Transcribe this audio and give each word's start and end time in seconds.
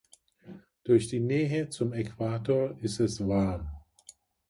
Durch 0.83 1.09
die 1.09 1.19
Nähe 1.19 1.69
zum 1.69 1.93
Äquator 1.93 2.75
ist 2.81 2.99
es 2.99 3.27
warm. 3.27 3.69